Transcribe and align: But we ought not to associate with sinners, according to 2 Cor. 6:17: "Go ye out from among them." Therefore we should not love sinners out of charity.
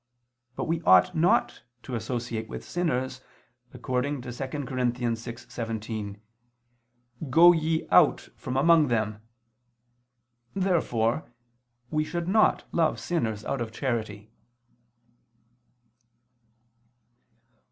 But 0.55 0.63
we 0.63 0.81
ought 0.81 1.13
not 1.13 1.61
to 1.83 1.93
associate 1.93 2.49
with 2.49 2.65
sinners, 2.65 3.21
according 3.71 4.21
to 4.23 4.31
2 4.33 4.47
Cor. 4.65 4.75
6:17: 4.77 6.17
"Go 7.29 7.51
ye 7.51 7.87
out 7.91 8.29
from 8.35 8.57
among 8.57 8.87
them." 8.87 9.21
Therefore 10.55 11.31
we 11.91 12.03
should 12.03 12.27
not 12.27 12.63
love 12.71 12.99
sinners 12.99 13.45
out 13.45 13.61
of 13.61 13.71
charity. 13.71 14.31